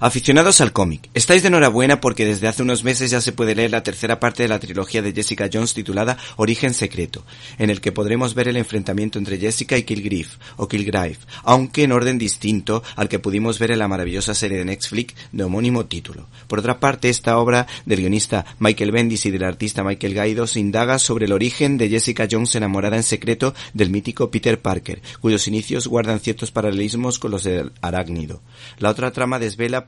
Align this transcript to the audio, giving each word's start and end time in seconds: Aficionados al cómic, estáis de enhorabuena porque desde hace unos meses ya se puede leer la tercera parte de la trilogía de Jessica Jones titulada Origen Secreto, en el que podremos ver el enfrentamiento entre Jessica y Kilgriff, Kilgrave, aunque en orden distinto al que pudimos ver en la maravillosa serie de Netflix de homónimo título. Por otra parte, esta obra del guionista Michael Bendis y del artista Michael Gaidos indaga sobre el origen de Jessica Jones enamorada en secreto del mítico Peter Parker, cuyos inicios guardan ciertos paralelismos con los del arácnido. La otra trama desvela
Aficionados 0.00 0.60
al 0.60 0.72
cómic, 0.72 1.10
estáis 1.12 1.42
de 1.42 1.48
enhorabuena 1.48 2.00
porque 2.00 2.24
desde 2.24 2.46
hace 2.46 2.62
unos 2.62 2.84
meses 2.84 3.10
ya 3.10 3.20
se 3.20 3.32
puede 3.32 3.56
leer 3.56 3.72
la 3.72 3.82
tercera 3.82 4.20
parte 4.20 4.44
de 4.44 4.48
la 4.48 4.60
trilogía 4.60 5.02
de 5.02 5.12
Jessica 5.12 5.50
Jones 5.52 5.74
titulada 5.74 6.16
Origen 6.36 6.72
Secreto, 6.72 7.24
en 7.58 7.68
el 7.68 7.80
que 7.80 7.90
podremos 7.90 8.34
ver 8.34 8.46
el 8.46 8.56
enfrentamiento 8.56 9.18
entre 9.18 9.38
Jessica 9.38 9.76
y 9.76 9.82
Kilgriff, 9.82 10.36
Kilgrave, 10.70 11.18
aunque 11.42 11.82
en 11.82 11.90
orden 11.90 12.16
distinto 12.16 12.84
al 12.94 13.08
que 13.08 13.18
pudimos 13.18 13.58
ver 13.58 13.72
en 13.72 13.80
la 13.80 13.88
maravillosa 13.88 14.34
serie 14.34 14.58
de 14.58 14.66
Netflix 14.66 15.14
de 15.32 15.42
homónimo 15.42 15.86
título. 15.86 16.28
Por 16.46 16.60
otra 16.60 16.78
parte, 16.78 17.08
esta 17.08 17.36
obra 17.38 17.66
del 17.84 17.98
guionista 17.98 18.46
Michael 18.60 18.92
Bendis 18.92 19.26
y 19.26 19.32
del 19.32 19.42
artista 19.42 19.82
Michael 19.82 20.14
Gaidos 20.14 20.56
indaga 20.56 21.00
sobre 21.00 21.26
el 21.26 21.32
origen 21.32 21.76
de 21.76 21.88
Jessica 21.88 22.28
Jones 22.30 22.54
enamorada 22.54 22.96
en 22.96 23.02
secreto 23.02 23.52
del 23.74 23.90
mítico 23.90 24.30
Peter 24.30 24.60
Parker, 24.60 25.02
cuyos 25.20 25.48
inicios 25.48 25.88
guardan 25.88 26.20
ciertos 26.20 26.52
paralelismos 26.52 27.18
con 27.18 27.32
los 27.32 27.42
del 27.42 27.72
arácnido. 27.80 28.42
La 28.78 28.90
otra 28.90 29.10
trama 29.10 29.40
desvela 29.40 29.87